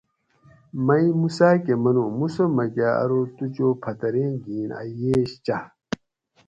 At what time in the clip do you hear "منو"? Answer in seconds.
1.83-2.05